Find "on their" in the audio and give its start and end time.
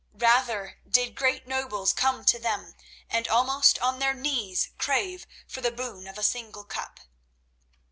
3.83-4.15